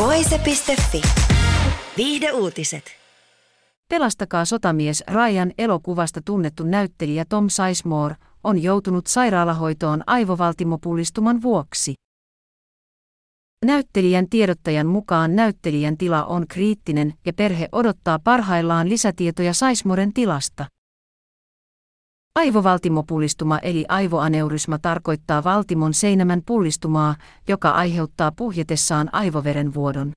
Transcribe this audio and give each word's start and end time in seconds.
Voise.fi. 0.00 1.02
Viihde 1.96 2.32
uutiset. 2.32 2.84
Pelastakaa 3.88 4.44
sotamies 4.44 5.04
Ryan 5.08 5.52
elokuvasta 5.58 6.20
tunnettu 6.24 6.64
näyttelijä 6.64 7.24
Tom 7.28 7.48
Sizemore 7.48 8.14
on 8.44 8.62
joutunut 8.62 9.06
sairaalahoitoon 9.06 10.02
aivovaltimopullistuman 10.06 11.42
vuoksi. 11.42 11.94
Näyttelijän 13.64 14.28
tiedottajan 14.30 14.86
mukaan 14.86 15.36
näyttelijän 15.36 15.96
tila 15.96 16.24
on 16.24 16.46
kriittinen 16.48 17.14
ja 17.26 17.32
perhe 17.32 17.68
odottaa 17.72 18.18
parhaillaan 18.24 18.88
lisätietoja 18.88 19.52
Sizemoren 19.52 20.12
tilasta. 20.12 20.66
Aivovaltimopullistuma 22.38 23.58
eli 23.58 23.84
aivoaneurysma 23.88 24.78
tarkoittaa 24.78 25.44
valtimon 25.44 25.94
seinämän 25.94 26.42
pullistumaa, 26.46 27.14
joka 27.48 27.70
aiheuttaa 27.70 28.32
puhjetessaan 28.36 29.08
aivoverenvuodon. 29.12 30.12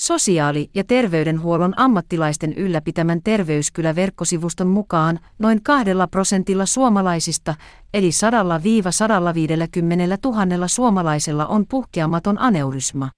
Sosiaali- 0.00 0.70
ja 0.74 0.84
terveydenhuollon 0.84 1.74
ammattilaisten 1.76 2.52
ylläpitämän 2.52 3.22
terveyskylä-verkkosivuston 3.22 4.66
mukaan 4.66 5.18
noin 5.38 5.62
kahdella 5.62 6.06
prosentilla 6.06 6.66
suomalaisista, 6.66 7.54
eli 7.94 8.10
100-150 8.10 8.12
000 10.24 10.68
suomalaisella 10.68 11.46
on 11.46 11.64
puhkeamaton 11.68 12.38
aneurysma. 12.38 13.10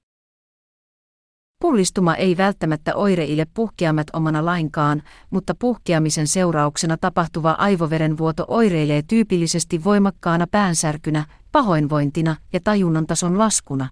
Pullistuma 1.60 2.14
ei 2.14 2.36
välttämättä 2.36 2.94
oireille 2.94 3.46
puhkeamat 3.54 4.06
omana 4.12 4.44
lainkaan, 4.44 5.02
mutta 5.30 5.54
puhkeamisen 5.58 6.26
seurauksena 6.26 6.96
tapahtuva 6.96 7.50
aivoverenvuoto 7.50 8.44
oireilee 8.48 9.02
tyypillisesti 9.02 9.84
voimakkaana 9.84 10.46
päänsärkynä, 10.50 11.24
pahoinvointina 11.52 12.36
ja 12.52 12.60
tajunnan 12.64 13.06
tason 13.06 13.38
laskuna. 13.38 13.88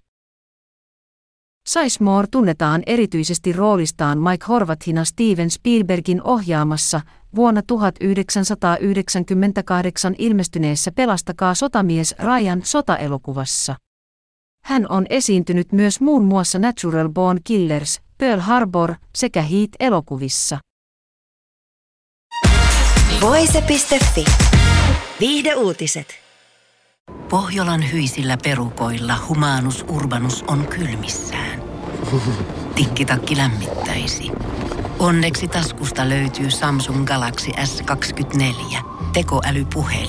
Sizemore 1.69 2.27
tunnetaan 2.31 2.83
erityisesti 2.85 3.53
roolistaan 3.53 4.19
Mike 4.19 4.45
Horvathina 4.47 5.05
Steven 5.05 5.49
Spielbergin 5.49 6.21
ohjaamassa 6.23 7.01
vuonna 7.35 7.61
1998 7.67 10.15
ilmestyneessä 10.17 10.91
Pelastakaa 10.91 11.53
sotamies 11.53 12.15
Ryan 12.19 12.61
sotaelokuvassa. 12.63 13.75
Hän 14.65 14.85
on 14.89 15.05
esiintynyt 15.09 15.71
myös 15.71 16.01
muun 16.01 16.23
muassa 16.23 16.59
Natural 16.59 17.09
Born 17.09 17.39
Killers, 17.43 18.01
Pearl 18.17 18.41
Harbor 18.41 18.95
sekä 19.15 19.41
Heat-elokuvissa. 19.41 20.57
Voise.fi. 23.21 24.25
Viihde 25.19 25.55
uutiset. 25.55 26.07
Pohjolan 27.29 27.91
hyisillä 27.91 28.37
perukoilla 28.43 29.13
humanus 29.27 29.85
urbanus 29.89 30.43
on 30.47 30.67
kylmissään. 30.67 31.61
Tikkitakki 32.75 33.37
lämmittäisi. 33.37 34.31
Onneksi 34.99 35.47
taskusta 35.47 36.09
löytyy 36.09 36.51
Samsung 36.51 37.05
Galaxy 37.05 37.51
S24, 37.51 38.77
tekoälypuhelin. 39.13 40.08